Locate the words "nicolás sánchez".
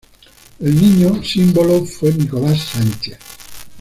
2.11-3.19